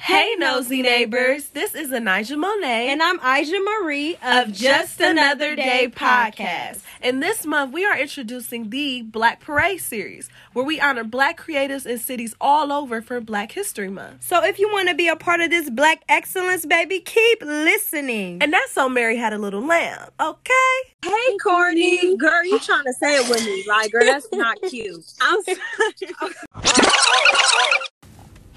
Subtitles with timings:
[0.00, 1.48] Hey, nosy neighbors.
[1.48, 2.88] This is Anija Monet.
[2.88, 6.80] And I'm Aja Marie of Just Another Day podcast.
[7.02, 11.84] And this month, we are introducing the Black Parade series, where we honor Black creatives
[11.84, 14.22] in cities all over for Black History Month.
[14.24, 18.40] So if you want to be a part of this Black excellence, baby, keep listening.
[18.40, 20.78] And that's so Mary had a little lamb, okay?
[21.02, 22.16] Hey, Courtney.
[22.16, 23.64] Girl, you trying to say it with me.
[23.68, 25.04] Like, girl, that's not cute.
[25.20, 25.40] I'm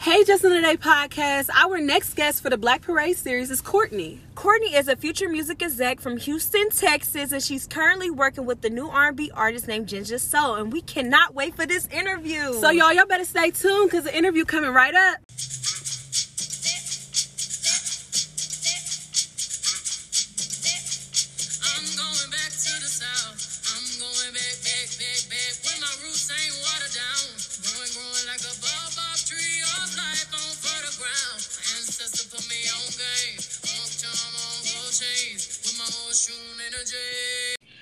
[0.02, 1.52] Hey, Just Another Day podcast.
[1.55, 4.20] Our next guest for the Black Parade series is Courtney.
[4.34, 8.71] Courtney is a future music exec from Houston, Texas, and she's currently working with the
[8.71, 10.55] new R&B artist named Ginger Soul.
[10.55, 12.52] And we cannot wait for this interview.
[12.53, 15.20] So y'all, y'all better stay tuned because the interview coming right up.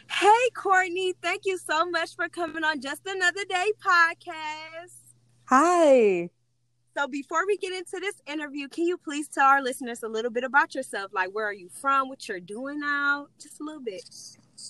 [0.09, 4.95] Hey, Courtney, thank you so much for coming on Just Another Day podcast.
[5.45, 6.30] Hi.
[6.97, 10.31] So before we get into this interview, can you please tell our listeners a little
[10.31, 11.11] bit about yourself?
[11.13, 13.27] Like where are you from, what you're doing now?
[13.41, 14.03] Just a little bit.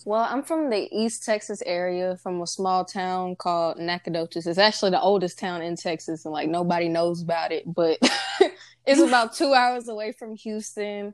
[0.06, 4.46] Well, I'm from the East Texas area, from a small town called Nacogdoches.
[4.46, 7.98] It's actually the oldest town in Texas, and like nobody knows about it, but
[8.86, 11.14] it's about two hours away from Houston.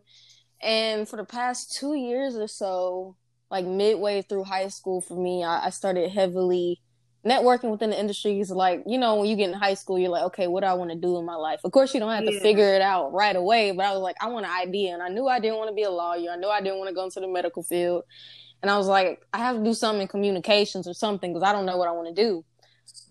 [0.61, 3.15] And for the past two years or so,
[3.51, 6.81] like midway through high school for me, I, I started heavily
[7.25, 8.39] networking within the industry.
[8.39, 10.67] Is like, you know, when you get in high school, you're like, okay, what do
[10.67, 11.59] I want to do in my life?
[11.63, 14.15] Of course, you don't have to figure it out right away, but I was like,
[14.21, 14.93] I want an idea.
[14.93, 16.31] And I knew I didn't want to be a lawyer.
[16.31, 18.03] I knew I didn't want to go into the medical field.
[18.61, 21.51] And I was like, I have to do something in communications or something because I
[21.51, 22.43] don't know what I want to do.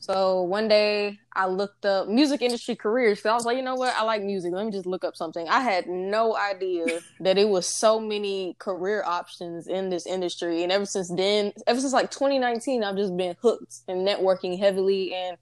[0.05, 3.23] So one day I looked up music industry careers.
[3.23, 3.95] So I was like, you know what?
[3.97, 4.53] I like music.
[4.53, 5.49] Let me just look up something.
[5.49, 10.63] I had no idea that it was so many career options in this industry.
[10.63, 15.15] And ever since then, ever since like 2019, I've just been hooked and networking heavily.
[15.15, 15.39] And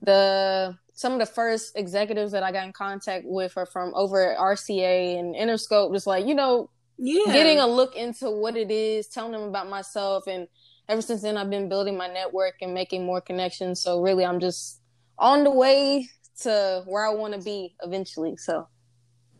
[0.00, 4.32] the some of the first executives that I got in contact with are from over
[4.32, 5.92] at RCA and Interscope.
[5.92, 7.34] Just like you know, Yeah.
[7.34, 10.48] getting a look into what it is, telling them about myself, and
[10.88, 13.80] ever since then I've been building my network and making more connections.
[13.80, 14.80] So really, I'm just
[15.18, 16.08] on the way
[16.42, 18.36] to where I want to be eventually.
[18.36, 18.68] So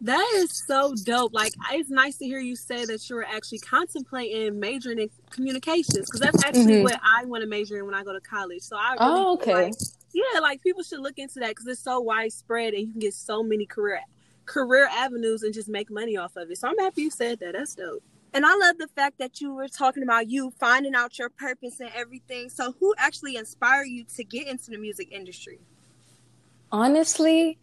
[0.01, 1.33] That is so dope.
[1.33, 6.21] Like, it's nice to hear you say that you're actually contemplating majoring in communications because
[6.21, 6.83] that's actually Mhm.
[6.85, 8.63] what I want to major in when I go to college.
[8.63, 9.53] So I really Oh, okay.
[9.53, 9.75] like,
[10.13, 13.15] yeah, like people should look into that because it's so widespread and you can get
[13.15, 14.01] so many career
[14.47, 16.57] career avenues and just make money off of it.
[16.57, 17.53] So I'm happy you said that.
[17.53, 18.03] That's dope.
[18.39, 21.81] And I love the fact that you were talking about you finding out your purpose
[21.81, 22.51] and everything.
[22.51, 25.59] So who actually inspired you to get into the music industry?
[26.71, 27.59] honestly,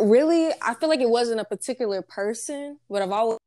[0.00, 3.38] really, I feel like it wasn't a particular person, but I've always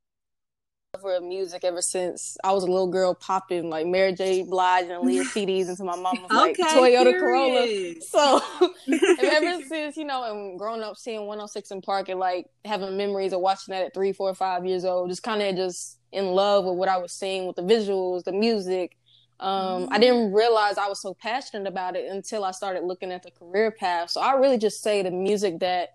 [0.96, 4.44] loved for music ever since I was a little girl popping like Mary J.
[4.44, 8.02] Blige and Leah CDs into my mom's like Okay, Toyota Corolla.
[8.02, 8.42] So
[9.20, 13.34] ever since, you know, and growing up seeing 106 & Park and like having memories
[13.34, 16.66] of watching that at three, four, five years old, just kind of just in love
[16.66, 18.98] with what I was seeing with the visuals, the music.
[19.40, 23.24] Um, I didn't realize I was so passionate about it until I started looking at
[23.24, 24.12] the career path.
[24.12, 25.90] So I really just say the music that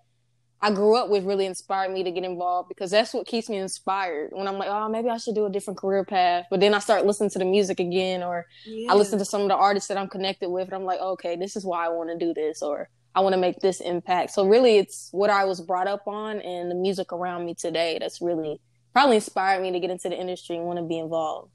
[0.61, 3.57] I grew up with really inspired me to get involved because that's what keeps me
[3.57, 4.31] inspired.
[4.33, 6.45] When I'm like, oh, maybe I should do a different career path.
[6.51, 8.91] But then I start listening to the music again or Yeah.
[8.91, 11.37] I listen to some of the artists that I'm connected with, and I'm like, okay,
[11.37, 14.31] this is why I want to do this, or I want to make this impact.
[14.31, 17.97] So really, it's what I was brought up on and the music around me today
[17.99, 18.59] that's really
[18.93, 21.51] probably inspired me to get into the industry and want to be involved.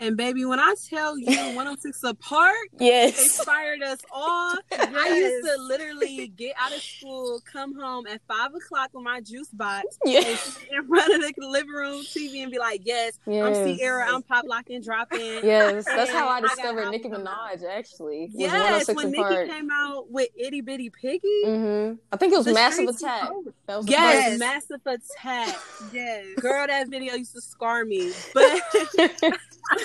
[0.00, 3.18] And baby, when I tell you 106 apart Yes.
[3.18, 4.54] inspired us all.
[4.70, 9.20] I used to literally get out of school, come home at five o'clock with my
[9.20, 10.56] juice box Yes.
[10.70, 13.78] in front of the living room TV and be like, "Yes, I'm Yes.
[13.80, 17.64] Ciara, I'm pop lock and drop in." Yes, that's how I discovered Nicki Minaj.
[17.68, 18.52] Actually, Yes,
[18.88, 21.42] 106 when in Nicki came out with Itty Bitty Piggy.
[21.44, 23.30] hmm I think it was Massive Attack.
[23.68, 25.60] was Yes, massive attack.
[25.92, 26.24] Yes.
[26.40, 28.60] Girl, that video used to scar me, but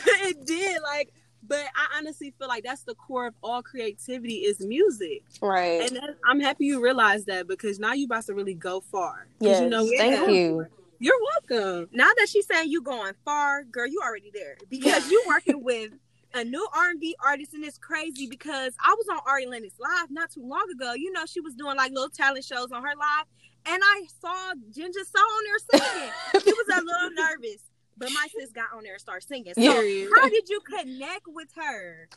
[0.27, 0.81] it did.
[0.81, 1.13] Like,
[1.45, 5.23] but I honestly feel like that's the core of all creativity is music.
[5.41, 5.81] right.
[5.81, 9.27] And that, I'm happy you realized that because now you about to really go far.
[9.39, 9.61] Yes.
[9.61, 10.27] you know, Thank yeah.
[10.27, 10.67] you.
[10.99, 11.19] You're
[11.49, 11.89] welcome.
[11.91, 15.91] Now that she's saying you're going far, girl, you already there because you're working with
[16.33, 20.31] a new R&B artist, and it's crazy because I was on Ari Lennox live not
[20.31, 20.93] too long ago.
[20.93, 23.25] You know, she was doing like little talent shows on her live,
[23.65, 26.11] and I saw Ginger there singing.
[26.31, 27.61] she was a little nervous,
[27.97, 29.53] but my sis got on there and started singing.
[29.53, 30.09] So, Period.
[30.15, 32.07] how did you connect with her?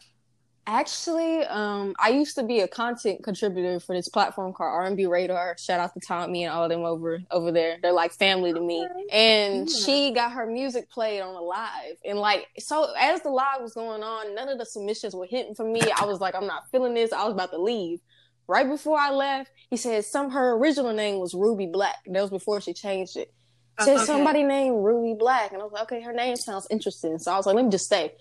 [0.69, 5.55] Actually, um, I used to be a content contributor for this platform called R&B Radar.
[5.58, 7.76] Shout out to Tommy and all of them over over there.
[7.81, 8.84] They're like family to me.
[9.12, 9.76] And Yeah.
[9.84, 11.96] she got her music played on a live.
[12.05, 15.55] And like so as the live was going on, none of the submissions were hitting
[15.55, 15.82] for me.
[16.00, 17.12] I was like, I'm not feeling this.
[17.12, 18.00] I was about to leave.
[18.49, 21.94] Right before I left, he said some her original name was Ruby Black.
[22.06, 23.32] That was before she changed it.
[23.81, 24.05] Said Okay.
[24.05, 25.52] somebody named Ruby Black.
[25.52, 27.19] And I was like, okay, her name sounds interesting.
[27.19, 28.12] So I was like, let me just stay.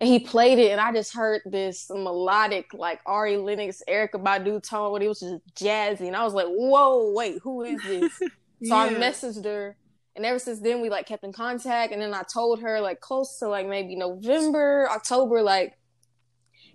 [0.00, 4.62] And he played it, and I just heard this melodic, like Ari Lennox, Erykah Badu
[4.62, 6.06] tone, it was just jazzy.
[6.06, 8.12] And I was like, whoa, wait, who is this?
[8.64, 9.76] So I messaged her,
[10.16, 11.92] and ever since then we like kept in contact.
[11.92, 15.78] And then I told her like close to like maybe November, October, like,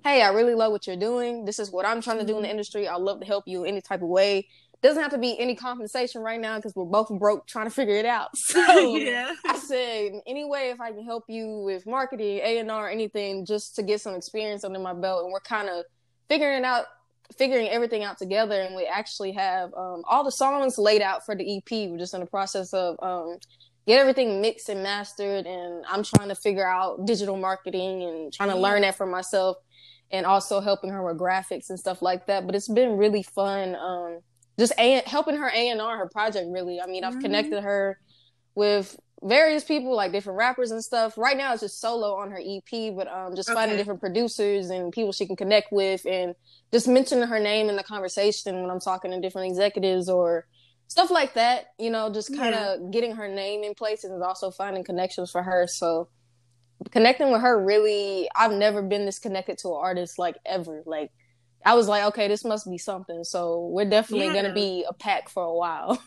[0.03, 1.43] hey, I really love what you're doing.
[1.43, 2.51] This is what I'm trying to do in the mm-hmm.
[2.51, 2.87] industry.
[2.87, 4.47] I'd love to help you in any type of way.
[4.83, 7.95] Doesn't have to be any compensation right now because we're both broke trying to figure
[7.95, 8.31] it out.
[8.53, 9.33] So yeah.
[9.45, 13.75] I said, anyway, if I can help you with marketing, A and R, anything, just
[13.77, 15.85] to get some experience under my belt, and we're kind of
[16.27, 16.85] figuring out,
[17.37, 21.33] figuring everything out together, and we actually have um, all the songs laid out for
[21.33, 21.89] the EP.
[21.89, 23.37] We're just in the process of um,
[23.87, 28.49] get everything mixed and mastered, and I'm trying to figure out digital marketing and trying
[28.49, 29.55] to learn that for myself,
[30.11, 32.45] and also helping her with graphics and stuff like that.
[32.45, 33.75] But it's been really fun.
[33.75, 34.19] Um,
[34.59, 36.79] just a- helping her A and R her project really.
[36.81, 37.21] I mean, I've Mhm.
[37.21, 37.97] connected her
[38.55, 41.17] with various people like different rappers and stuff.
[41.17, 44.91] Right now it's just solo on her EP, but um just finding different producers and
[44.91, 46.35] people she can connect with and
[46.73, 50.45] just mentioning her name in the conversation when I'm talking to different executives or
[50.87, 54.51] stuff like that, you know, just kind of getting her name in places and also
[54.51, 55.65] finding connections for her.
[55.67, 56.09] So
[56.91, 60.83] connecting with her really I've never been this connected to an artist like ever.
[60.85, 61.11] Like
[61.65, 63.23] I was like, okay, this must be something.
[63.23, 64.33] So we're definitely Yeah.
[64.41, 66.01] gonna be a pack for a while.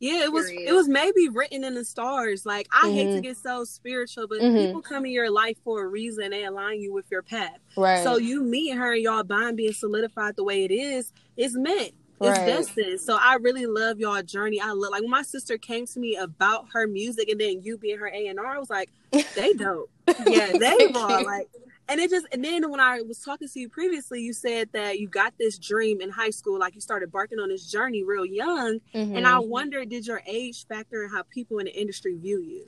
[0.00, 0.68] Yeah, it was Period.
[0.68, 2.44] it was maybe written in the stars.
[2.44, 3.22] Like I hate to Mhm.
[3.22, 4.66] get so spiritual, but Mhm.
[4.66, 6.30] people come in your life for a reason.
[6.30, 7.58] They align you with your path.
[7.76, 8.02] Right.
[8.02, 11.92] So you meet her and y'all bond being solidified the way it is, it's meant.
[12.20, 12.46] It's Right.
[12.46, 13.00] destined.
[13.00, 14.60] So I really love y'all journey.
[14.60, 17.78] I love like when my sister came to me about her music and then you
[17.78, 18.90] being her A and R, I was like,
[19.36, 19.90] they dope.
[20.26, 21.48] Yeah, they are like
[21.88, 24.98] and it just and then when I was talking to you previously, you said that
[24.98, 28.24] you got this dream in high school, like you started barking on this journey real
[28.26, 28.80] young.
[28.92, 29.26] And Mhm.
[29.26, 32.66] I wonder, did your age factor in how people in the industry view you?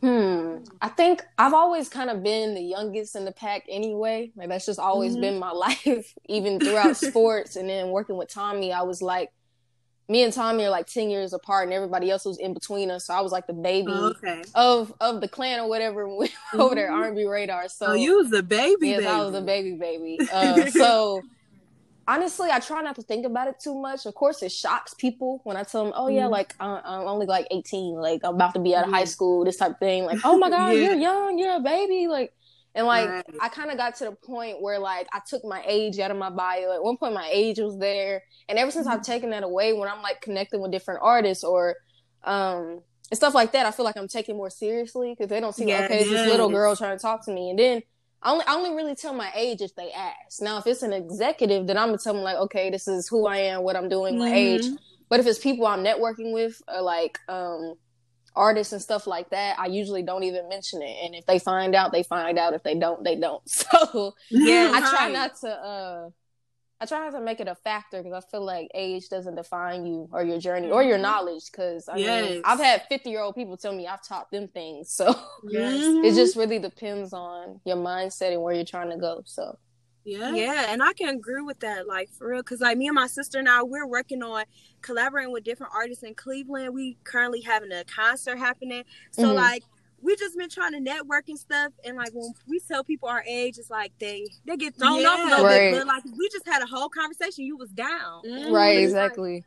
[0.00, 0.64] Hmm.
[0.82, 4.32] I think I've always kind of been the youngest in the pack anyway.
[4.36, 5.20] Like that's just always Mhm.
[5.22, 7.56] been my life, even throughout sports.
[7.56, 9.30] And then working with Tommy, I was like,
[10.08, 13.06] me and Tommy are like 10 years apart and everybody else was in between us.
[13.06, 14.42] So I was like the baby okay.
[14.54, 17.04] of, of the clan or whatever we were over there, Mhm.
[17.04, 17.68] R&B radar.
[17.68, 19.06] So So you was the baby, yes, baby.
[19.08, 20.18] I was the baby baby.
[20.32, 21.22] Uh, so
[22.06, 24.04] honestly, I try not to think about it too much.
[24.04, 26.30] Of course, it shocks people when I tell them, "Oh yeah, Mhm.
[26.30, 28.96] like I- I'm only like 18, like I'm about to be out of Yeah.
[28.98, 30.82] high school, this type of thing." Like, "Oh my god, Yeah.
[30.90, 32.32] you're young, you're a baby," like.
[32.74, 33.24] And like Right.
[33.40, 36.16] I kind of got to the point where like I took my age out of
[36.16, 36.72] my bio.
[36.74, 39.02] At one point, my age was there, and ever since I've Mm-hmm.
[39.02, 41.76] taken that away, when I'm like connecting with different artists or
[42.24, 42.80] um
[43.10, 45.66] and stuff like that, I feel like I'm taking more seriously because they don't see
[45.66, 47.82] like, okay, it's this little girl trying to talk to me, and then
[48.22, 50.40] I only I only really tell my age if they ask.
[50.40, 53.26] Now, if it's an executive, then I'm gonna tell them like, okay, this is who
[53.26, 54.32] I am, what I'm doing, my Mhm.
[54.32, 54.70] age.
[55.10, 57.74] But if it's people I'm networking with, or like um
[58.36, 60.96] artists and stuff like that, I usually don't even mention it.
[61.04, 62.54] And if they find out, they find out.
[62.54, 63.42] If they don't, they don't.
[63.48, 65.12] So Yeah, I try right.
[65.12, 66.08] not to uh
[66.80, 69.86] I try not to make it a factor because I feel like age doesn't define
[69.86, 71.44] you or your journey or your knowledge.
[71.50, 72.22] Because I Yes.
[72.24, 75.14] mean, I've had fifty year old people tell me I've taught them things, so
[75.48, 75.86] Yes.
[76.02, 79.22] it just really depends on your mindset and where you're trying to go.
[79.24, 79.58] So
[80.04, 80.32] Yeah.
[80.34, 82.42] Yeah, and I can agree with that, like for real.
[82.42, 84.44] Cause like me and my sister now, we're working on
[84.82, 86.74] collaborating with different artists in Cleveland.
[86.74, 88.84] We currently having a concert happening.
[89.12, 89.34] So Mhm.
[89.34, 89.62] like
[90.02, 91.72] we just been trying to network and stuff.
[91.82, 95.20] And like when we tell people our age, it's like they they get thrown off
[95.20, 95.70] a little Right.
[95.72, 95.78] bit.
[95.78, 97.46] But like we just had a whole conversation.
[97.46, 98.22] You was down.
[98.24, 98.52] Mhm.
[98.52, 99.44] right, It's like- exactly.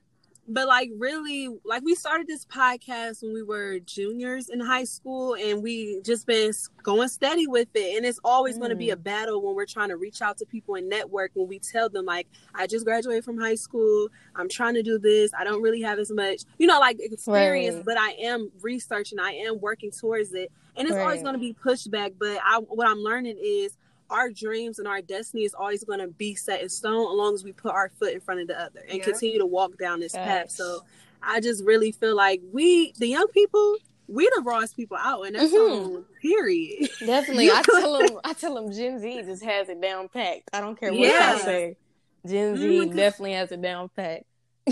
[0.50, 5.36] But like really, like we started this podcast when we were juniors in high school,
[5.36, 7.98] and we just been going steady with it.
[7.98, 8.94] And it's always going to be Mm.
[8.94, 11.32] a battle when we're trying to reach out to people and network.
[11.34, 14.98] When we tell them like, I just graduated from high school, I'm trying to do
[14.98, 15.32] this.
[15.38, 17.86] I don't really have as much, you know, like experience, Right.
[17.86, 19.20] but I am researching.
[19.20, 22.14] I am working towards it, and it's always going to be pushback.
[22.18, 23.78] But I, what I'm learning is.
[24.10, 27.34] Our dreams and our destiny is always going to be set in stone as long
[27.36, 29.04] as we put our foot in front of the other and Yeah.
[29.04, 30.50] continue to walk down this path.
[30.52, 30.84] So,
[31.22, 35.36] I just really feel like we, the young people, we the rawest people out, and
[35.36, 35.96] that's Mhm.
[35.98, 36.90] on period.
[37.06, 37.50] Definitely.
[37.52, 40.50] I tell them I tell them Gen Z just has it down packed.
[40.54, 41.34] I don't care what Yeah.
[41.36, 41.78] I say.
[42.26, 42.96] Gen Z Mhm.
[42.96, 44.24] definitely has it down packed.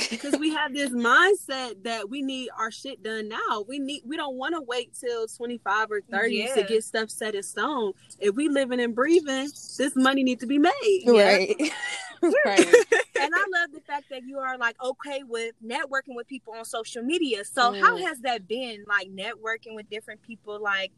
[0.09, 3.63] Because we have this mindset that we need our shit done now.
[3.67, 6.55] We need we don't want to wait till 25 or 30 Yeah.
[6.55, 7.93] to get stuff set in stone.
[8.19, 11.03] If we living and breathing, this money need to be made.
[11.07, 11.55] Right.
[12.45, 12.75] right.
[13.19, 16.65] and I love the fact that you are like okay with networking with people on
[16.65, 17.45] social media.
[17.45, 18.01] So how Mm.
[18.07, 20.59] has that been like networking with different people?
[20.61, 20.91] Like,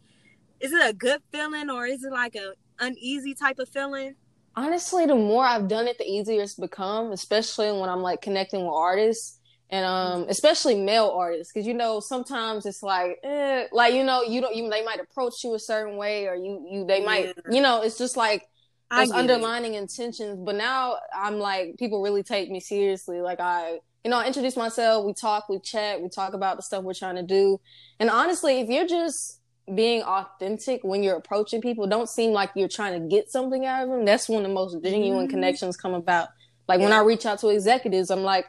[0.60, 4.16] is it a good feeling or is it like a uneasy type of feeling?
[4.57, 8.61] Honestly the more i've done it the easier it's become especially when i'm like connecting
[8.65, 13.93] with artists and um especially male artists because you know sometimes it's like eh, like
[13.93, 16.85] you know you don't you they might approach you a certain way or you you
[16.85, 17.33] they might Yeah.
[17.51, 18.47] you know it's just like
[18.95, 19.19] those get it.
[19.19, 24.17] underlining intentions but now i'm like people really take me seriously like i you know
[24.19, 27.23] I introduce myself we talk we chat we talk about the stuff we're trying to
[27.23, 27.59] do
[27.99, 29.37] and honestly if you're just
[29.75, 33.83] being authentic when you're approaching people don't seem like you're trying to get something out
[33.83, 34.05] of them.
[34.05, 35.29] That's when the most genuine Mhm.
[35.29, 36.29] connections come about.
[36.67, 38.45] Like when i reach out to executives i'm like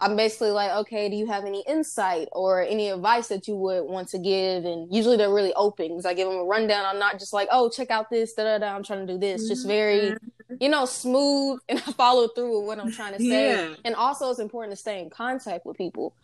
[0.00, 3.82] i'm basically like okay do you have any insight or any advice that you would
[3.84, 4.64] want to give?
[4.64, 6.84] And usually they're really open because i give them a rundown.
[6.86, 8.74] I'm not just like oh check out this da da da.
[8.74, 9.48] I'm trying to do this.
[9.48, 10.14] Just very
[10.60, 13.54] you know smooth and i follow through with what i'm trying to say.
[13.54, 13.74] Yeah.
[13.84, 16.14] and also it's important to stay in contact with people.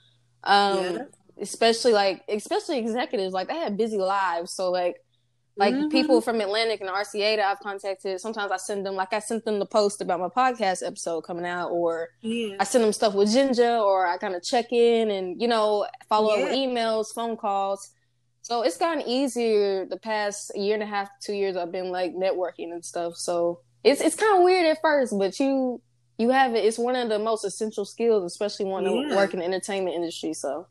[0.45, 0.99] Um Yeah.
[1.41, 4.97] Especially like especially executives like they have busy lives so like
[5.57, 5.91] like Mhm.
[5.91, 9.45] people from Atlantic and RCA that I've contacted, sometimes I send them like I sent
[9.45, 12.55] them the post about my podcast episode coming out, or Yeah.
[12.61, 15.85] I send them stuff with Ginger, or I kind of check in and you know
[16.09, 17.91] follow up with emails, phone calls.
[18.43, 21.57] So it's gotten easier the past year and a half, two years.
[21.57, 23.17] I've been like networking and stuff.
[23.17, 25.81] So it's it's kind of weird at first, but you
[26.19, 26.65] you have it.
[26.65, 30.35] It's one of the most essential skills, especially wanting to work in the entertainment industry.
[30.35, 30.69] So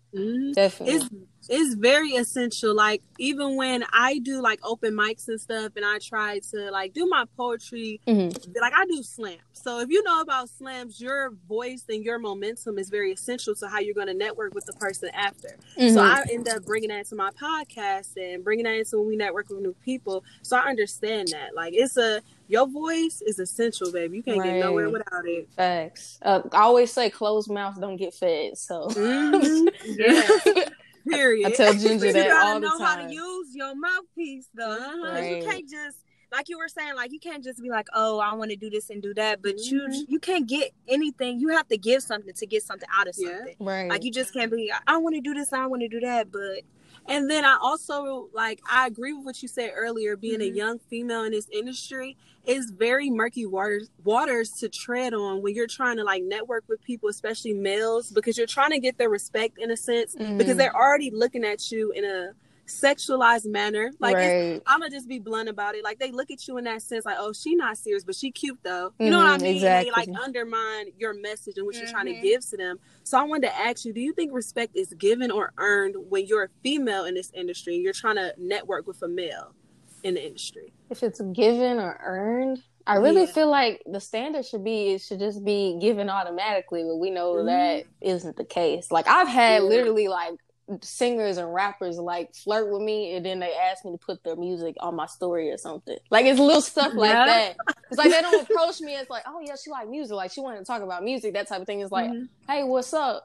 [0.54, 1.10] Definitely, It's
[1.50, 2.76] it's very essential.
[2.76, 6.94] Like even when I do like open mics and stuff, and I try to like
[6.94, 8.36] do my poetry, Mhm.
[8.60, 9.40] like I do slams.
[9.54, 13.68] So if you know about slams, your voice and your momentum is very essential to
[13.68, 15.56] how you're going to network with the person after.
[15.78, 15.98] So Mhm.
[15.98, 19.48] I end up bringing that into my podcast and bringing that into when we network
[19.50, 20.24] with new people.
[20.42, 21.56] So I understand that.
[21.56, 24.18] Like it's a your voice is essential, baby.
[24.18, 24.94] You can't get nowhere Right.
[24.94, 25.50] without it.
[25.58, 26.18] facts.
[26.22, 28.58] Uh, I always say closed mouths don't get fed.
[28.58, 29.68] So Mhm.
[29.86, 30.07] Yeah.
[31.10, 31.46] Period.
[31.48, 32.74] I tell Ginger that all the time.
[32.74, 34.72] you gotta know how to use your mouthpiece though.
[34.72, 34.92] Uh-huh.
[35.06, 35.38] 'Cause Right.
[35.44, 35.98] You can't just
[36.34, 38.70] like you were saying, like you can't just be like, oh, I want to do
[38.70, 39.72] this and do that, but Mhm.
[39.72, 41.40] you you can't get anything.
[41.40, 43.38] You have to give something to get something out of Yeah.
[43.38, 43.56] something.
[43.62, 43.90] right.
[43.90, 46.30] Like you just can't be, I want to do this, I want to do that,
[46.32, 46.64] but
[47.08, 50.16] And then I also like I agree with what you said earlier.
[50.18, 50.44] Being Mhm.
[50.44, 55.54] a young female in this industry is very murky waters waters to tread on when
[55.56, 59.10] you're trying to like network with people, especially males, because you're trying to get their
[59.10, 60.58] respect in a sense because Mhm.
[60.58, 62.34] they're already looking at you in a
[62.68, 63.92] sexualized manner.
[64.00, 64.62] Like right.
[64.68, 65.84] I'm gonna just be blunt about it.
[65.84, 68.32] Like they look at you in that sense, like, oh, she not serious, but she
[68.32, 68.94] cute though.
[69.00, 69.56] You know what I Mhm, mean?
[69.56, 69.86] exactly.
[69.86, 72.22] They like undermine your message and what you're trying to Mhm.
[72.22, 72.80] give to them.
[73.04, 76.26] So I wanted to ask you, do you think respect is given or earned when
[76.26, 79.56] you're a female in this industry and you're trying to network with a male
[80.04, 80.74] in the industry?
[80.90, 83.34] if it's given or earned, I really Yeah.
[83.34, 87.44] feel like the standard should be it should just be given automatically, but we know
[87.44, 88.90] that isn't the case.
[88.90, 89.68] Like I've had Yeah.
[89.68, 90.40] literally like
[90.82, 94.36] singers and rappers like flirt with me and then they ask me to put their
[94.36, 95.98] music on my story or something.
[96.12, 97.26] Like it's little stuff like Yeah.
[97.26, 97.56] that.
[97.90, 100.42] It's like they don't approach me It's like, oh yeah, she like music, like she
[100.42, 101.80] wanted to talk about music, that type of thing.
[101.80, 102.28] It's like, Mhm.
[102.48, 103.24] hey, what's up?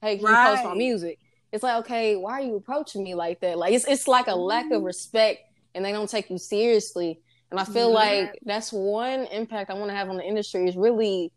[0.00, 1.18] Hey, can you post my music?
[1.52, 3.58] It's like, okay, why are you approaching me like that?
[3.58, 4.86] Like it's it's like a lack of Mhm.
[4.86, 5.38] respect
[5.74, 7.20] and they don't take you seriously.
[7.52, 7.94] And I feel Mhm.
[7.94, 11.30] like that's one impact I want to have on the industry is really,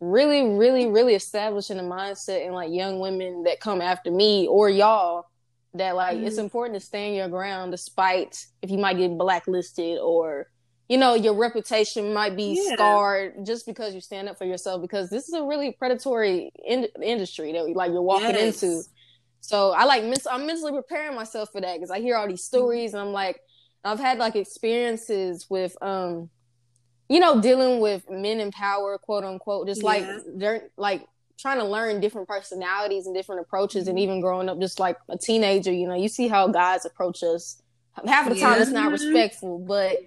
[0.00, 4.68] really, really, really establishing a mindset in like young women that come after me or
[4.70, 5.26] y'all
[5.74, 6.44] that like it's Mhm.
[6.44, 10.48] important to stand your ground despite if you might get blacklisted or
[10.88, 12.74] you know your reputation might be Yeah.
[12.74, 16.88] scarred just because you stand up for yourself because this is a really predatory in-
[17.00, 18.62] industry that like you're walking Yes.
[18.62, 18.82] into.
[19.42, 22.42] So I like mis- I'm mentally preparing myself for that because I hear all these
[22.42, 23.40] stories and I'm like
[23.84, 26.30] I've had like experiences with um
[27.10, 30.18] you know dealing with men in power quote unquote just like Yeah.
[30.36, 31.06] they're like
[31.38, 34.02] trying to learn different personalities and different approaches and Mhm.
[34.02, 37.60] even growing up just like a teenager you know you see how guys approach us
[38.06, 38.62] half of the time Yeah.
[38.62, 39.98] it's not respectful but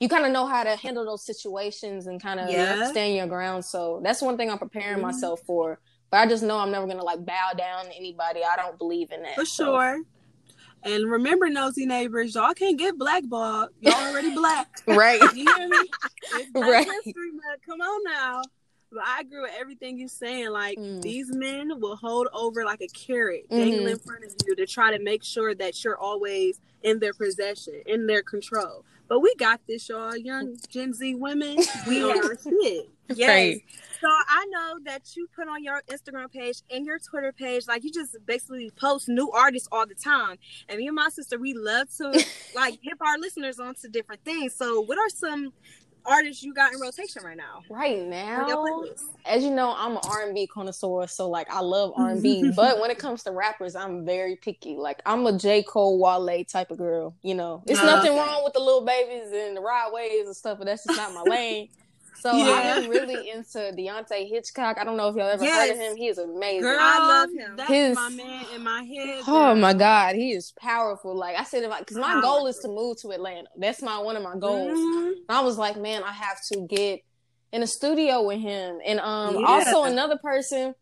[0.00, 2.90] you kind of know how to handle those situations and kind of Yeah.
[2.90, 5.02] stand your ground so that's one thing i'm preparing Mhm.
[5.02, 5.78] myself for
[6.10, 9.12] but i just know i'm never gonna like bow down to anybody i don't believe
[9.12, 10.00] in that For So, sure.
[10.88, 13.68] And remember, nosy neighbors, y'all can't get blackballed.
[13.80, 14.66] Y'all already black.
[14.86, 15.86] right You hear me?
[16.32, 16.86] It's Black Right.
[17.04, 17.60] History Month.
[17.66, 18.40] Come on now.
[18.90, 20.50] But I agree with everything you're saying.
[20.50, 21.02] Like Mm.
[21.02, 23.56] these men will hold over like a carrot Mhm.
[23.58, 27.12] dangling in front of you to try to make sure that you're always in their
[27.12, 28.86] possession, in their control.
[29.08, 30.16] But we got this, y'all.
[30.16, 32.88] Young Gen Z women, we are shit.
[33.14, 33.28] Yes.
[33.28, 33.62] Right.
[34.00, 37.82] So I know that you put on your Instagram page and your Twitter page, like
[37.82, 40.36] you just basically post new artists all the time.
[40.68, 42.04] And me and my sister, we love to
[42.54, 44.54] like hip our listeners onto different things.
[44.54, 45.52] So what are some
[46.06, 47.62] artists you got in rotation right now?
[47.68, 48.84] Right now,
[49.26, 52.52] as you know, I'm an R&B connoisseur, so like I love R&B.
[52.56, 54.76] but when it comes to rappers, I'm very picky.
[54.76, 57.16] Like I'm a J Cole, Wale type of girl.
[57.22, 58.20] You know, it's Oh, nothing okay.
[58.20, 61.12] wrong with the little babies and the ride waves and stuff, but that's just not
[61.14, 61.68] my lane.
[62.20, 62.44] So Yeah.
[62.46, 64.76] I am really into Deante' Hitchcock.
[64.78, 65.96] I don't know if y'all ever heard of him.
[65.96, 66.62] He is amazing.
[66.62, 67.56] Girl, I love him.
[67.56, 69.22] That's His- my man in my head.
[69.26, 71.14] Oh my God, he is powerful.
[71.16, 72.22] Like I said, because my Powerful.
[72.30, 73.48] goal is to move to Atlanta.
[73.56, 74.78] That's my one of my goals.
[74.78, 75.14] Mhm.
[75.28, 77.00] I was like, man, I have to get
[77.52, 78.78] in a studio with him.
[78.84, 79.46] And um, Yeah.
[79.46, 80.74] also another person,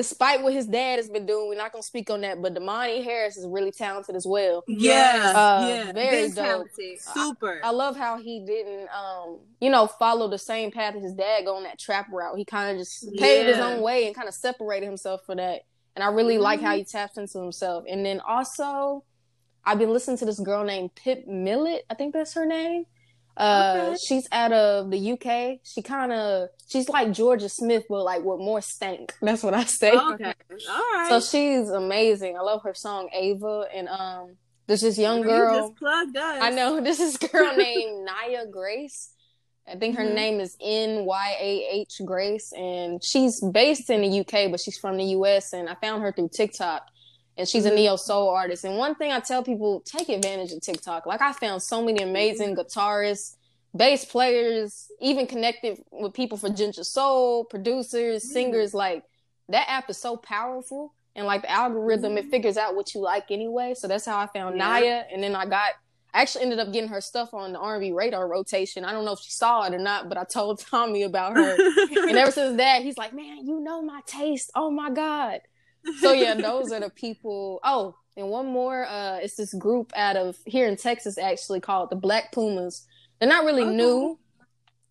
[0.00, 3.02] despite what his dad has been doing, we're not gonna speak on that, but Domani
[3.04, 4.64] Harris is really talented as well.
[4.66, 5.92] Yeah, Uh, yeah.
[5.92, 6.44] very Been dope.
[6.46, 7.00] talented.
[7.02, 7.60] Super.
[7.62, 11.44] I love how he didn't, um, you know, follow the same path as his dad
[11.44, 12.38] going that trap route.
[12.38, 15.62] He kind of just paved his own way and kind of separated himself for that.
[15.94, 16.66] And I really like Mm-hmm.
[16.66, 17.84] how he taps into himself.
[17.86, 19.04] And then also,
[19.66, 21.84] I've been listening to this girl named Pip Millett.
[21.90, 22.86] I think that's her name.
[23.36, 23.96] Uh, Okay.
[24.04, 25.60] she's out of the UK.
[25.64, 29.14] She kind of she's like Jorja Smith, but like with more stank.
[29.22, 29.92] That's what I say.
[29.92, 30.34] okay.
[30.68, 31.06] All right.
[31.08, 32.36] So she's amazing.
[32.36, 35.68] I love her song Ava, and um, there's this young You girl.
[35.68, 36.38] just plugged us.
[36.42, 39.10] I know this is girl named Nyah Grace.
[39.68, 40.14] I think her Mhm.
[40.14, 44.76] name is N Y A H Grace, and she's based in the UK, but she's
[44.78, 45.52] from the US.
[45.52, 46.82] And I found her through TikTok,
[47.36, 47.76] and she's a Mhm.
[47.76, 48.64] neo soul artist.
[48.64, 51.06] And one thing I tell people: take advantage of TikTok.
[51.06, 52.10] Like I found so many mm-hmm.
[52.10, 53.36] amazing guitarists,
[53.74, 58.32] bass players, even connected with people for ginger soul, producers, mm-hmm.
[58.32, 58.74] singers.
[58.74, 59.04] Like
[59.48, 60.94] that app is so powerful.
[61.16, 62.30] And like the algorithm, it mm-hmm.
[62.30, 63.74] figures out what you like anyway.
[63.74, 64.80] So that's how I found Yeah.
[64.80, 65.04] Nyah.
[65.12, 65.74] And then I got
[66.12, 68.84] I actually ended up getting her stuff on the R&B radar rotation.
[68.84, 71.56] I don't know if she saw it or not, but I told Tommy about her.
[72.08, 74.50] and ever since that, he's like, "Man, you know my taste.
[74.54, 75.40] Oh my god."
[75.96, 77.60] So yeah, those are the people.
[77.64, 78.86] Oh, and one more.
[78.86, 82.86] Uh, it's this group out of here in Texas, actually called the Black Pumas.
[83.20, 84.18] They're not really new,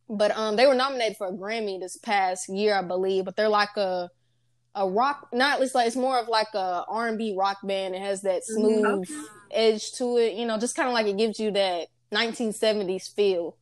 [0.09, 3.25] but um, they were nominated for a Grammy this past year, I believe.
[3.25, 4.09] But they're like a
[4.75, 7.95] a rock, not it's like it's more of like a R and B rock band.
[7.95, 9.13] It has that smooth Okay.
[9.51, 13.58] edge to it, you know, just kind of like it gives you that 1970s feel.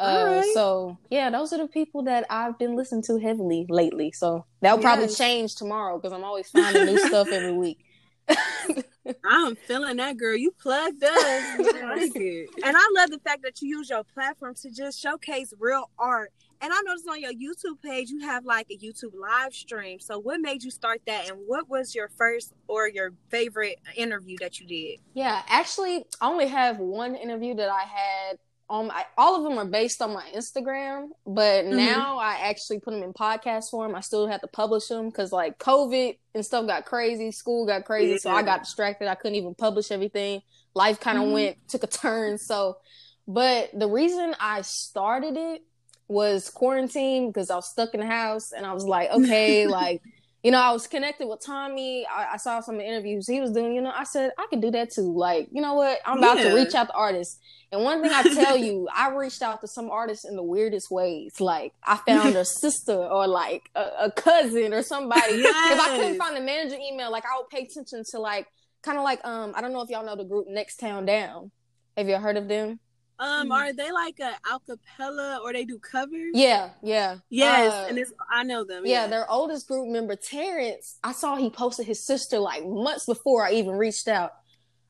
[0.00, 0.54] Uh, Alright.
[0.54, 4.12] so yeah, those are the people that I've been listening to heavily lately.
[4.12, 7.84] So that'll probably change tomorrow because I'm always finding new stuff every week.
[9.24, 10.36] I'm feeling that girl.
[10.36, 11.58] You plugged us.
[11.90, 12.14] Like.
[12.14, 16.32] And I love the fact that you use your platform to just showcase real art.
[16.62, 19.98] And I noticed on your YouTube page you have like a YouTube live stream.
[19.98, 24.36] So what made you start that and what was your first or your favorite interview
[24.40, 25.00] that you did?
[25.14, 28.38] Yeah, actually, I only have one interview that I had.
[28.70, 31.72] On my, all of them are based on my Instagram, but Mhm.
[31.74, 33.96] now I actually put them in podcast form.
[33.96, 37.84] I still have to publish them because like COVID and stuff got crazy, school got
[37.84, 39.08] crazy, so I got distracted.
[39.08, 40.40] I couldn't even publish everything.
[40.74, 41.32] Life kind of Mhm.
[41.32, 42.38] went took a turn.
[42.38, 42.76] So,
[43.26, 45.62] but the reason I started it
[46.06, 50.00] was quarantine because I was stuck in the house and I was like, okay, like
[50.42, 52.06] you know, I was connected with Tommy.
[52.06, 53.74] I, I saw some interviews he was doing.
[53.74, 55.12] You know, I said I could do that too.
[55.14, 55.98] Like, you know what?
[56.06, 56.50] I'm about Yeah.
[56.50, 57.38] to reach out to artists.
[57.72, 60.90] And one thing I tell you, I reached out to some artists in the weirdest
[60.90, 61.40] ways.
[61.40, 65.34] Like, I found a sister or like a, a cousin or somebody.
[65.34, 68.46] If I couldn't find the manager email, like I would pay attention to like
[68.82, 71.50] kind of like um I don't know if y'all know the group Next Town Down.
[71.98, 72.80] Have you heard of them?
[73.20, 76.30] Um, are they like a acapella or they do covers?
[76.32, 77.18] Yeah, yeah.
[77.28, 78.86] Yes, Uh, and it's I know them.
[78.86, 83.44] Yeah, their oldest group member, Terrence, I saw he posted his sister like months before
[83.46, 84.32] I even reached out.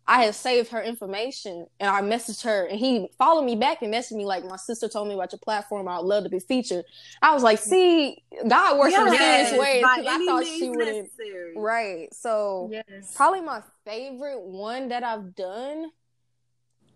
[0.07, 3.93] I had saved her information and I messaged her and he followed me back and
[3.95, 5.87] messaged me like my sister told me about your platform.
[5.87, 6.85] I'd love to be featured.
[7.23, 8.17] I was like, see,
[8.49, 11.11] God works in Yes, mysterious ways because I thought she wouldn't.
[11.57, 12.09] Right.
[12.13, 13.13] So Yes.
[13.15, 15.91] probably my favorite one that I've done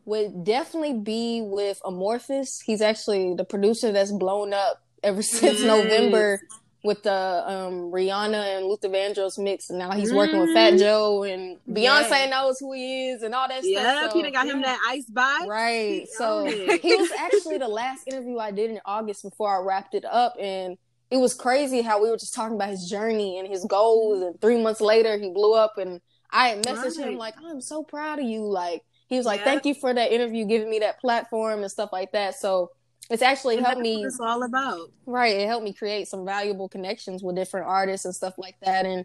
[0.05, 2.61] would definitely be with Amorphous.
[2.65, 5.67] He's actually the producer that's blown up ever since Yes.
[5.67, 6.41] November
[6.83, 9.71] with the um, Rihanna and Luther Vandross mix.
[9.71, 10.79] And now he's working with Fat Mhm.
[10.79, 12.31] Joe and Beyonce Yes.
[12.31, 14.11] knows who he is and all that Yeah, stuff.
[14.13, 15.47] So- Peter got him that ice bite.
[15.49, 16.01] Right.
[16.03, 19.95] He So he was actually the last interview I did in August before I wrapped
[19.95, 20.35] it up.
[20.39, 20.77] And
[21.11, 24.21] it was crazy how we were just talking about his journey and his goals.
[24.23, 25.79] And three months later, he blew up.
[25.79, 28.43] And I had messaged him, like, I'm so proud of you.
[28.45, 29.45] Like, he was like, Yeah.
[29.45, 32.35] thank you for that interview, giving me that platform and stuff like that.
[32.37, 32.71] So
[33.11, 33.99] it's actually And helped that's me.
[33.99, 34.91] what it's all about.
[35.07, 35.37] Right.
[35.37, 38.87] It helped me create some valuable connections with different artists and stuff like that.
[38.87, 39.05] And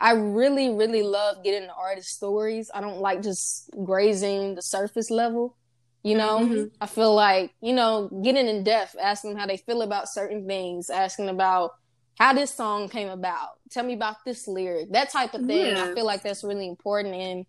[0.00, 2.70] I really, really love getting the artist stories.
[2.72, 5.56] I don't like just grazing the surface level.
[6.02, 6.70] You know, Mhm.
[6.80, 10.46] I feel like, you know, getting in depth, asking them how they feel about certain
[10.46, 11.72] things, asking about
[12.18, 13.50] how this song came about.
[13.70, 15.74] Tell me about this lyric, that type of thing.
[15.74, 15.84] Yeah.
[15.90, 17.14] I feel like that's really important.
[17.14, 17.46] And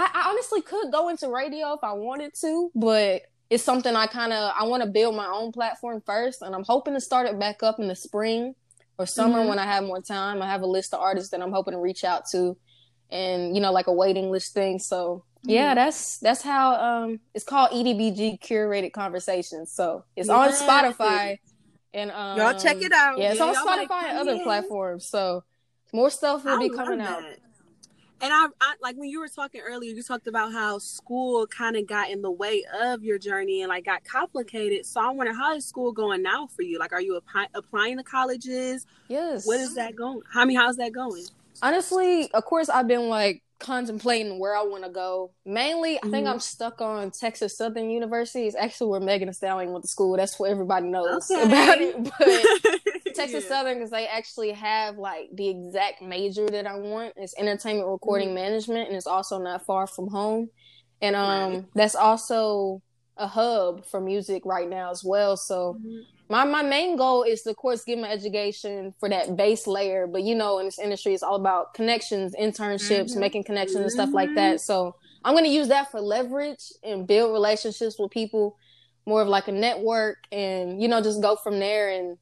[0.00, 4.06] I, I honestly could go into radio if I wanted to, but it's something I
[4.06, 7.26] kind of I want to build my own platform first, and I'm hoping to start
[7.26, 8.54] it back up in the spring
[8.98, 9.48] or summer Mhm.
[9.48, 10.40] when I have more time.
[10.42, 12.56] I have a list of artists that I'm hoping to reach out to,
[13.10, 14.78] and you know, like a waiting list thing.
[14.78, 19.72] So yeah, that's that's how um it's called EDBG curated conversations.
[19.72, 21.38] So it's on Spotify,
[21.94, 23.18] and um, Y'all check it out.
[23.18, 24.42] Yeah, it's Yeah, on Spotify and other in.
[24.44, 25.06] platforms.
[25.06, 25.42] So
[25.92, 27.22] more stuff will I be coming out.
[27.22, 27.38] that.
[28.20, 31.76] And I, I like when you were talking earlier, you talked about how school kind
[31.76, 34.86] of got in the way of your journey and like got complicated.
[34.86, 36.78] So I wonder how is school going now for you?
[36.78, 38.86] Like, are you appi- applying to colleges?
[39.08, 39.46] Yes.
[39.46, 40.22] What is that going?
[40.32, 41.24] How I mean, how's that going?
[41.62, 45.32] Honestly, of course, I've been like contemplating where I want to go.
[45.44, 46.30] Mainly, I think Mhm.
[46.32, 48.46] I'm stuck on Texas Southern University.
[48.46, 50.16] It's actually where Megan Thee Stallion went to school.
[50.16, 51.42] That's what everybody knows Okay.
[51.42, 51.96] about it.
[53.04, 53.48] But Texas Yeah.
[53.48, 57.14] Southern because they actually have like the exact major that I want.
[57.16, 60.50] It's entertainment recording management, and it's also not far from home.
[61.00, 61.64] And um, Right.
[61.74, 62.82] that's also
[63.18, 65.36] a hub for music right now as well.
[65.36, 66.06] So Mhm.
[66.30, 70.06] my my main goal is to, of course, get my education for that base layer.
[70.06, 73.20] But you know, in this industry, it's all about connections, internships, Mhm.
[73.20, 74.60] making connections, and stuff like that.
[74.60, 78.56] So I'm going to use that for leverage and build relationships with people,
[79.06, 81.88] more of like a network, and you know, just go from there.
[81.90, 82.18] And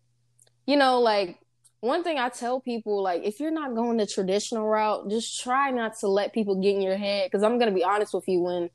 [0.67, 1.39] you know, like
[1.81, 5.71] one thing I tell people, like if you're not going the traditional route, just try
[5.71, 7.27] not to let people get in your head.
[7.31, 8.71] Because I'm going to be honest with you, when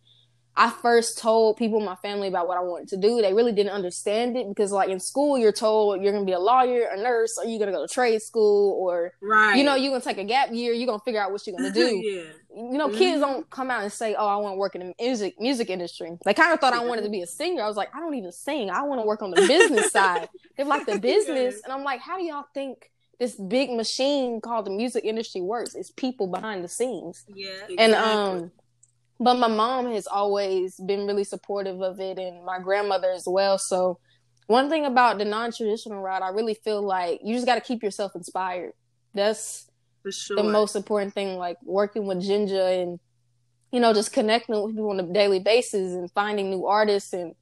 [0.56, 3.54] I first told people in my family about what I wanted to do, they really
[3.54, 6.98] didn't understand it because, like in school, you're told you're gonna be a lawyer, a
[6.98, 9.56] nurse, or you're gonna go to trade school, or right?
[9.56, 11.72] you know, you're gonna take a gap year, you're gonna figure out what you're gonna
[11.86, 12.02] do.
[12.04, 12.24] yeah.
[12.54, 13.22] You know, kids Mhm.
[13.22, 16.12] don't come out and say, "Oh, I want to work in the music music industry."
[16.26, 17.64] They kind of thought I wanted to be a singer.
[17.64, 18.70] I was like, I don't even sing.
[18.70, 20.28] I want to work on the business side.
[20.58, 21.62] They're like the business, Yeah.
[21.64, 25.76] and I'm like, how do y'all think this big machine called the music industry works?
[25.76, 27.52] It's people behind the scenes Yeah.
[27.78, 28.52] and um
[29.21, 33.60] but my mom has always been really supportive of it and my grandmother as well.
[33.60, 33.99] So
[34.47, 37.84] one thing about the non-traditional route i really feel like you just got to keep
[37.84, 38.73] yourself inspired.
[39.13, 39.69] That's
[40.10, 40.36] sure.
[40.36, 42.99] the most important thing like working with ginger and
[43.71, 47.34] you know just connecting with people on a daily basis and finding new artists and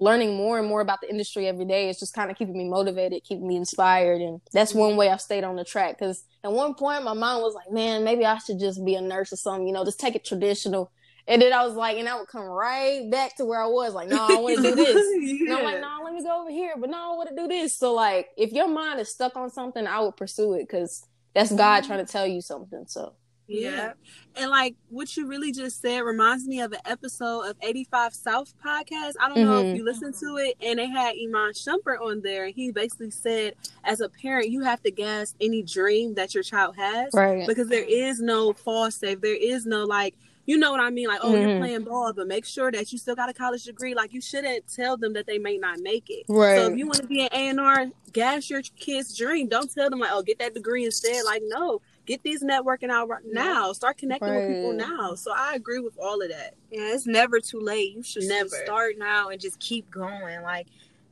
[0.00, 2.68] learning more and more about the industry every day is just kind of keeping me
[2.68, 5.96] motivated keeping me inspired and that's one way i've stayed on the track.
[5.98, 9.00] Because at one point my mom was like man maybe i should just be a
[9.00, 10.90] nurse or something you know just take it traditional
[11.30, 13.94] and then i was like and i would come right back to where i was
[13.94, 15.80] like no i want to do this and I'm like, Yeah.
[15.80, 16.74] no, let me go over here.
[16.78, 17.76] But no, I want to do this.
[17.76, 21.52] So like, if your mind is stuck on something, I would pursue it because that's
[21.52, 22.84] God trying to tell you something.
[22.86, 23.14] So
[23.48, 23.92] Yeah.
[24.36, 28.52] And like what you really just said reminds me of an episode of 85 South
[28.64, 29.14] podcast.
[29.20, 29.70] I don't know Mhm.
[29.72, 33.10] if you listened to it, and they had Iman Shumpert on there, and he basically
[33.10, 37.46] said, as a parent, you have to gas any dream that your child has right,
[37.48, 39.20] because there is no fall safe.
[39.20, 40.14] There is no like,
[40.46, 41.06] you know what I mean?
[41.06, 41.58] Like, oh, you're Mhm.
[41.58, 43.94] playing ball, but make sure that you still got a college degree.
[43.94, 46.24] Like, you shouldn't tell them that they may not make it.
[46.28, 49.48] right, So if you want to be an A and R, gas your kid's dream.
[49.48, 51.24] Don't tell them like, oh, get that degree instead.
[51.24, 53.72] Like, no, get these networking out right now.
[53.72, 55.14] Start connecting with people now.
[55.14, 56.54] So I agree with all of that.
[56.70, 57.94] Yeah, it's never too late.
[57.94, 58.48] You should Never.
[58.48, 60.42] start now and just keep going.
[60.42, 60.66] Like,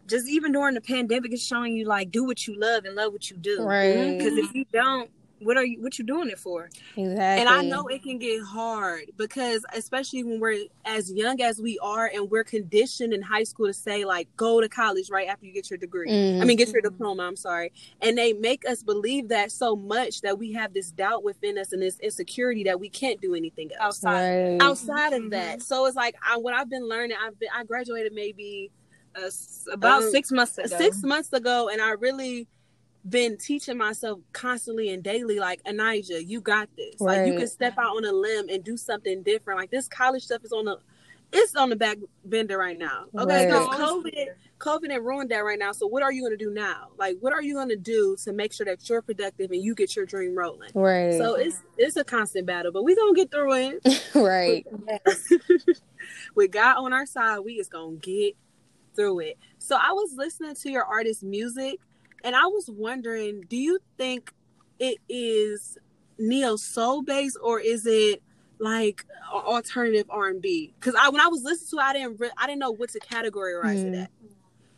[0.08, 3.12] just even during the pandemic, it's showing you like do what you love and love
[3.12, 3.62] what you do.
[3.62, 4.16] right.
[4.16, 5.80] Because if you don't, what are you?
[5.80, 6.68] What you doing it for?
[6.96, 7.14] exactly.
[7.40, 11.78] And I know it can get hard because, especially when we're as young as we
[11.80, 15.46] are, and we're conditioned in high school to say like, go to college right after
[15.46, 16.08] you get your degree.
[16.10, 16.42] Mhm.
[16.42, 17.22] I mean, get your diploma.
[17.24, 17.72] I'm sorry.
[18.00, 21.72] And they make us believe that so much that we have this doubt within us
[21.72, 24.50] and this insecurity that we can't do anything Outside.
[24.52, 24.62] right.
[24.62, 25.62] outside of that.
[25.62, 27.16] So it's like I, what I've been learning.
[27.24, 28.70] I've been I graduated maybe
[29.16, 29.30] Uh,
[29.72, 30.76] about Um, six months ago.
[30.76, 32.46] six months ago, and I really
[33.08, 35.38] been teaching myself constantly and daily.
[35.38, 37.00] Like Anija, you got this.
[37.00, 39.58] Like you can step out on a limb and do something different.
[39.58, 40.78] Like this college stuff is on the
[41.32, 43.04] it's on the back bender right now.
[43.16, 43.68] Okay, Right.
[43.70, 45.72] COVID COVID had ruined that right now.
[45.72, 46.88] So what are you going to do now?
[46.98, 49.74] Like, what are you going to do to make sure that you're productive and you
[49.74, 50.70] get your dream rolling?
[50.74, 54.04] right, So it's it's a constant battle, but we gonna get through it.
[54.14, 54.66] right.
[56.34, 58.36] With God on our side, we is gonna get
[58.94, 59.38] through it.
[59.58, 61.78] So I was listening to your artist music,
[62.24, 64.32] and I was wondering, do you think
[64.78, 65.76] it is
[66.18, 68.22] neo soul based or is it
[68.58, 70.74] like alternative R and B?
[70.78, 72.90] Because I when I was listening to, it, I didn't re- I didn't know what
[72.90, 74.02] to categorize it Mhm.
[74.04, 74.10] at.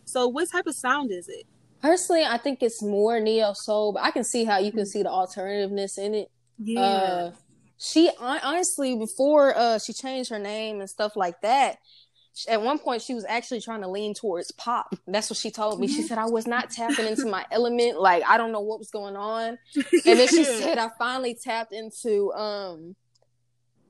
[0.05, 1.44] So what type of sound is it?
[1.81, 5.03] Personally, I think it's more neo soul, but I can see how you can see
[5.03, 6.31] the alternativeness in it.
[6.76, 7.31] Uh,
[7.79, 11.79] she honestly before uh she changed her name and stuff like that,
[12.48, 14.94] at one point she was actually trying to lean towards pop.
[15.07, 15.87] That's what she told me.
[15.88, 18.00] She said I was not tapping into my element.
[18.00, 19.59] Like I don't know what was going on.
[19.74, 22.96] And then she said I finally tapped into um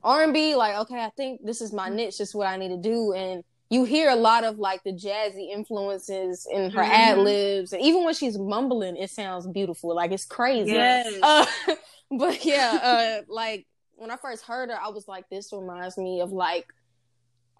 [0.03, 2.17] R&B like okay, I think this is my niche.
[2.17, 4.91] This is what I need to do and you hear a lot of like the
[4.91, 6.89] jazzy influences in her Mhm.
[6.91, 9.95] ad libs, and even when she's mumbling, it sounds beautiful.
[9.95, 10.73] Like it's crazy.
[10.73, 11.07] Yes.
[11.21, 11.45] Uh,
[12.11, 16.19] but yeah, uh, like when I first heard her, I was like, this reminds me
[16.19, 16.67] of like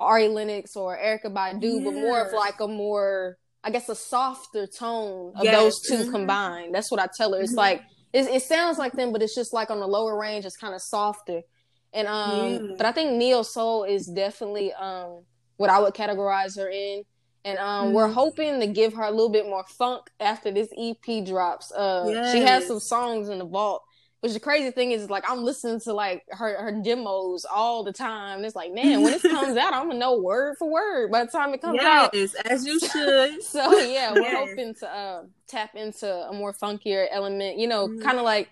[0.02, 4.68] Ari Lennox or Erykah Badu, but more of like a more, I guess, a softer
[4.68, 5.56] tone of Yes.
[5.56, 6.12] those 2 Mhm.
[6.12, 6.76] combined.
[6.76, 7.42] That's what I tell her.
[7.42, 7.58] It's Mhm.
[7.58, 7.82] like
[8.14, 10.46] it, it sounds like them, but it's just like on the lower range.
[10.46, 11.42] It's kind of softer.
[11.94, 12.60] And um, Yeah.
[12.78, 15.26] but I think Neo Soul is definitely um
[15.58, 17.04] what I would categorize her in.
[17.46, 18.14] And um, we're Mhm.
[18.14, 21.72] hoping to give her a little bit more funk after this EP drops.
[21.72, 23.82] Uh, she has some songs in the vault.
[24.22, 27.92] Which the crazy thing is, like I'm listening to like her her demos all the
[27.92, 28.44] time.
[28.46, 31.32] It's like, man, when this comes out, I'm gonna know word for word by the
[31.32, 32.12] time it comes out.
[32.14, 33.42] Yes, as you should.
[33.44, 34.48] So yeah, we're Yes.
[34.50, 37.58] hoping to uh, tap into a more funkier element.
[37.58, 38.04] You know, Mhm.
[38.04, 38.50] kind of like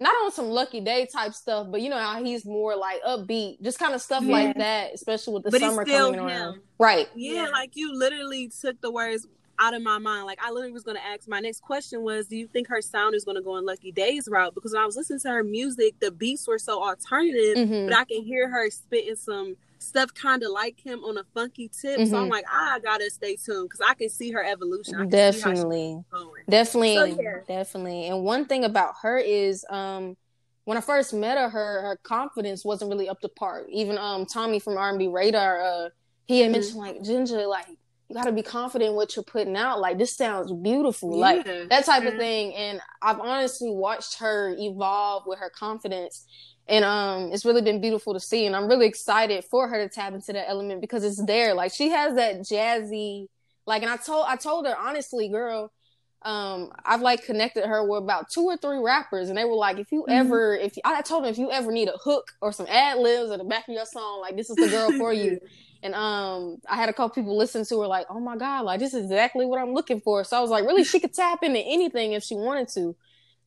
[0.00, 3.62] not on some Lucky Daye type stuff, but you know how he's more like upbeat,
[3.62, 4.32] just kind of stuff Yeah.
[4.32, 4.92] like that.
[4.92, 6.62] Especially with the But summer coming around, him.
[6.80, 7.08] right?
[7.14, 7.48] Yeah, Yeah.
[7.50, 10.26] like you literally took the words out of my mind.
[10.26, 11.28] Like I literally was gonna ask.
[11.28, 14.28] My next question was, do you think her sound is gonna go in Lucky Daye's
[14.28, 14.54] route?
[14.54, 17.86] Because when I was listening to her music, the beats were so alternative, Mhm.
[17.86, 21.68] but I can hear her spitting some stuff kind of like him on a funky
[21.68, 22.06] tip.
[22.06, 22.30] So I'm Mhm.
[22.30, 24.94] like, I gotta stay tuned because I can see her evolution.
[24.94, 26.04] I can see how she's Definitely.
[26.48, 27.40] Definitely, So, yeah.
[27.48, 28.06] definitely.
[28.06, 30.16] And one thing about her is, um,
[30.64, 33.64] when I first met her, her her confidence wasn't really up to par.
[33.68, 35.88] Even um Tommy from R and B Radar, uh,
[36.26, 36.52] he had Mhm.
[36.52, 37.66] mentioned like Ginger, like
[38.12, 39.80] you got to be confident in what you're putting out.
[39.80, 42.18] Like this sounds beautiful, like that type of Mhm.
[42.18, 42.54] thing.
[42.54, 46.26] And I've honestly watched her evolve with her confidence.
[46.68, 49.88] And um, it's really been beautiful to see, and I'm really excited for her to
[49.92, 51.54] tap into that element because it's there.
[51.54, 53.28] Like she has that jazzy,
[53.66, 55.72] like, and I told I told her honestly, girl,
[56.20, 59.78] um, I've like connected her with about two or three rappers, and they were like,
[59.78, 60.12] if you Mhm.
[60.12, 63.30] ever, if I told them if you ever need a hook or some ad libs
[63.32, 65.40] at the back of your song, like this is the girl for you.
[65.84, 68.78] And um, I had a couple people listen to her like, oh my god, like
[68.78, 70.22] this is exactly what I'm looking for.
[70.22, 72.94] So I was like, really, she could tap into anything if she wanted to.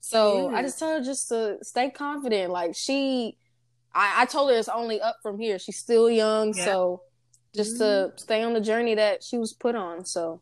[0.01, 0.57] So Yeah.
[0.57, 2.51] I just told her just to stay confident.
[2.51, 3.37] Like she,
[3.93, 5.57] I, I told her it's only up from here.
[5.59, 6.65] She's still young, Yeah.
[6.65, 7.01] so
[7.55, 10.03] just to stay on the journey that she was put on.
[10.03, 10.41] So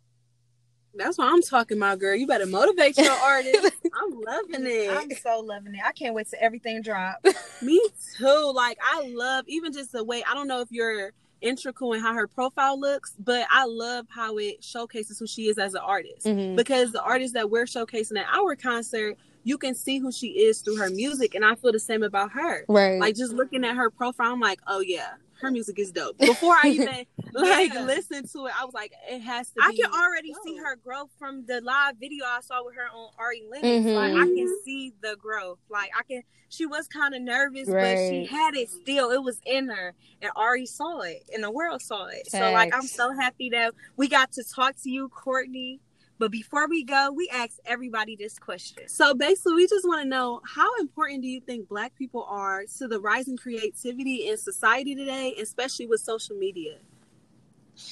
[0.95, 2.15] That's what I'm talking about, girl.
[2.15, 3.71] You better motivate your artist.
[3.85, 4.89] I'm loving it.
[4.91, 5.81] I'm so loving it.
[5.85, 7.23] I can't wait to everything drop.
[7.61, 7.79] Me
[8.17, 8.51] too.
[8.55, 12.13] Like I love even just the way I don't know if you're integral in how
[12.13, 16.25] her profile looks, but I love how it showcases who she is as an artist.
[16.25, 16.55] mhm.
[16.55, 20.61] Because the artist that we're showcasing at our concert, you can see who she is
[20.61, 22.63] through her music, and I feel the same about her.
[22.69, 26.17] right, Like just looking at her profile, I'm like, oh yeah, her music is dope.
[26.17, 27.83] Before I even like Yeah.
[27.83, 29.61] listen to it, I was like, it has to.
[29.61, 30.43] I be can already dope.
[30.45, 33.67] see her growth from the live video I saw with her on Ari Lennox.
[33.87, 33.95] Mhm.
[33.95, 35.59] Like I can see the growth.
[35.69, 36.23] Like I can.
[36.49, 39.09] She was kind of nervous, but she had it still.
[39.09, 42.29] It was in her, and Ari saw it, and the world saw it.
[42.29, 45.79] So like I'm so happy that we got to talk to you, Courtney.
[46.23, 48.87] But before we go, we ask everybody this question.
[48.87, 52.63] So basically, we just want to know how important do you think Black people are
[52.77, 56.77] to the rising creativity in society today, especially with social media?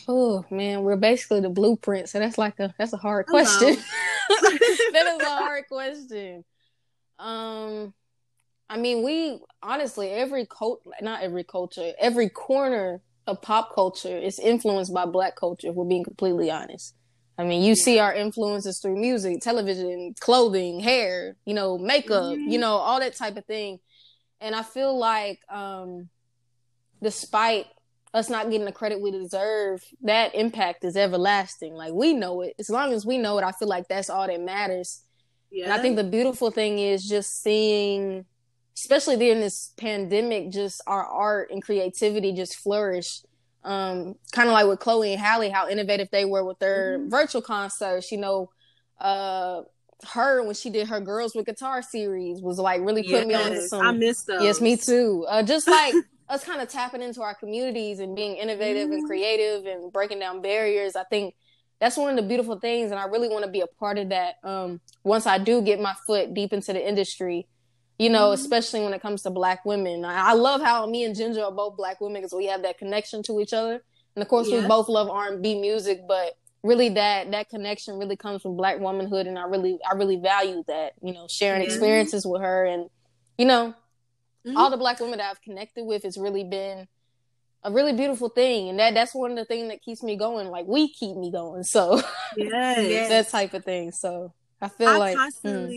[0.08, 2.08] Oh man, we're basically the blueprint.
[2.08, 3.44] So that's like a that's a hard Hello.
[3.44, 3.76] question.
[4.94, 6.46] that is a hard question.
[7.20, 7.94] Um,
[8.70, 14.40] I mean, we honestly every cult, not every culture, every corner of pop culture is
[14.40, 15.68] influenced by Black culture.
[15.68, 16.96] If we're being completely honest.
[17.38, 22.60] I mean, you see our influences through music, television, clothing, hair, you know, makeup, you
[22.60, 23.80] know, all that type of thing.
[24.40, 26.10] And I feel like, um,
[27.02, 27.68] despite
[28.14, 31.74] us not getting the credit we deserve, that impact is everlasting.
[31.74, 32.56] Like we know it.
[32.60, 35.02] As long as we know it, I feel like that's all that matters.
[35.50, 38.26] Yeah, And I think the beautiful thing is just seeing,
[38.78, 43.22] especially during this pandemic, just our art and creativity just flourish.
[43.64, 47.12] Um, kind of like with Chloe and Halle, how innovative they were with their Mhm.
[47.12, 48.12] virtual concerts.
[48.12, 48.50] You know,
[49.00, 49.62] uh,
[50.14, 53.52] her when she did her Girls with Guitar series was like really put me on
[53.54, 53.86] Yes, some.
[53.86, 54.42] I missed those.
[54.44, 55.26] Yes, me too.
[55.30, 55.96] Uh, just like
[56.28, 59.08] us kind of tapping into our communities and being innovative and Mhm.
[59.08, 60.96] creative and breaking down barriers.
[60.96, 61.36] I think
[61.80, 64.10] that's one of the beautiful things, and I really want to be a part of
[64.10, 64.36] that.
[64.44, 67.48] Um, once I do get my foot deep into the industry,
[68.02, 68.34] you know, Mhm.
[68.34, 70.04] especially when it comes to Black women.
[70.04, 72.78] I, I love how me and Ginger are both Black women because we have that
[72.78, 73.84] connection to each other,
[74.16, 76.34] and of course, we both love R and B music, but
[76.64, 80.64] really that that connection really comes from black womanhood and i really i really value
[80.68, 81.68] that you know sharing Yeah.
[81.70, 82.88] experiences with her and
[83.40, 83.74] you know
[84.46, 84.56] Mhm.
[84.56, 86.88] all the black women that I've connected with has really been
[87.64, 90.50] a really beautiful thing, and that that's one of the things that keeps me going.
[90.50, 92.02] Like we keep me going, so
[92.38, 93.10] Yes.
[93.10, 93.92] that type of thing.
[93.92, 95.76] So I feel I like mm.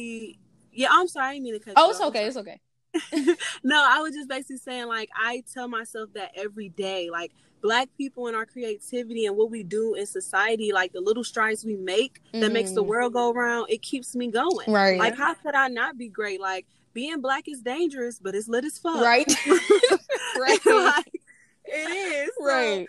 [0.74, 1.26] Yeah, I'm sorry.
[1.28, 1.74] I didn't mean to cut.
[1.76, 2.60] oh, it's okay, it's okay.
[3.64, 7.88] no, I was just basically saying like I tell myself that every day, like black
[7.96, 11.76] people and our creativity and what we do in society, like the little strides we
[11.76, 12.88] make that makes the Mhm.
[12.88, 14.70] world go around, it keeps me going.
[14.70, 16.40] Right, Like how could I not be great?
[16.40, 19.02] Like being black is dangerous, but it's lit as fuck.
[19.02, 19.26] right,
[20.38, 21.20] right, like,
[21.64, 22.30] it is.
[22.38, 22.88] So, right.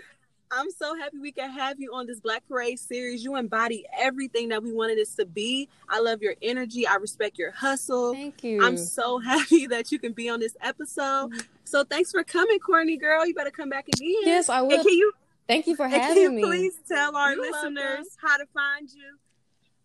[0.52, 3.24] I'm so happy we can have you on this Black Parade series.
[3.24, 5.68] You embody everything that we wanted this to be.
[5.90, 6.88] I love your energy.
[6.88, 8.14] I respect your hustle.
[8.14, 8.64] Thank you.
[8.64, 11.32] I'm so happy that you can be on this episode.
[11.64, 13.26] So thanks for coming, Courtney girl.
[13.26, 14.14] You better come back again.
[14.24, 14.84] yes, I And will.
[14.84, 15.12] can you,
[15.48, 16.42] Thank you for and can having you me.
[16.44, 18.06] please tell our You're listeners welcome.
[18.22, 19.18] how to find you?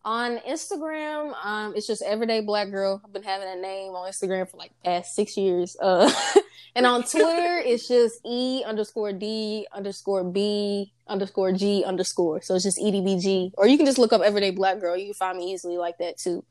[0.03, 3.03] On Instagram, um, it's just everyday black girl.
[3.05, 5.77] I've been having a name on Instagram for like past six years.
[5.79, 6.11] Uh,
[6.75, 12.41] and on Twitter, it's just e underscore d underscore b underscore g underscore.
[12.41, 14.97] So it's just edbg, or you can just look up everyday black girl.
[14.97, 16.45] You can find me easily like that too.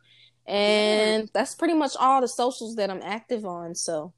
[0.46, 3.74] And that's pretty much all the socials that I'm active on.
[3.74, 4.14] So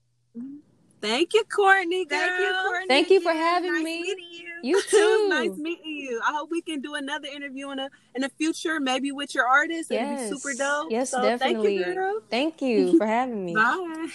[1.02, 2.06] Thank you, Courtney.
[2.06, 2.20] Girl.
[2.20, 2.88] Thank you, Courtney.
[2.88, 4.02] Thank you for having Nice me.
[4.02, 4.76] meeting you.
[4.76, 5.28] you too.
[5.30, 6.22] nice meeting you.
[6.28, 9.48] I hope we can do another interview in a in the future, maybe with your
[9.48, 9.92] artist.
[9.92, 10.30] It'd Yes.
[10.30, 10.92] be super dope.
[10.92, 11.78] Yes, so definitely.
[11.80, 12.20] Thank you, girl.
[12.30, 13.56] Thank you for having me.
[13.56, 14.08] Bye.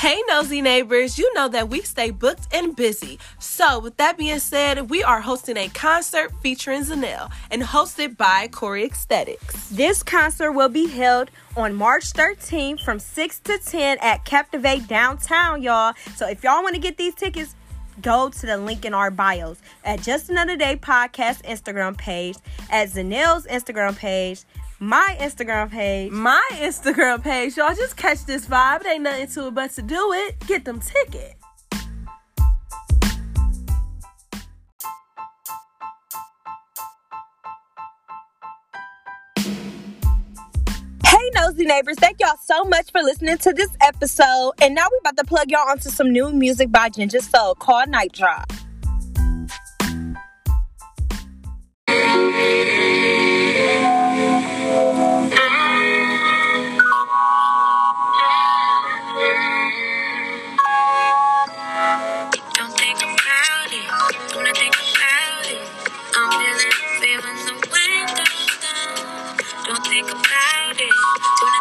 [0.00, 3.18] Hey, nosy neighbors, you know that we stay booked and busy.
[3.38, 8.48] So, with that being said, we are hosting a concert featuring Zanelle and hosted by
[8.48, 9.68] Corey Aesthetics.
[9.68, 15.60] This concert will be held on March 13th from 6 to 10 at Captivate downtown,
[15.60, 15.92] y'all.
[16.16, 17.54] So if y'all want to get these tickets,
[18.00, 22.36] go to the link in our bios at Just Another Day Podcast Instagram page,
[22.70, 24.44] at Zanelle's Instagram page,
[24.80, 26.10] my Instagram page.
[26.10, 28.80] My Instagram page, y'all just catch this vibe.
[28.80, 30.46] It ain't nothing to it but to do it.
[30.46, 31.36] Get them tickets.
[41.04, 44.52] Hey, nosy neighbors, thank y'all so much for listening to this episode.
[44.62, 47.90] And now we about to plug y'all onto some new music by Ginger Soul called
[47.90, 48.50] Night Drop.
[70.70, 71.59] About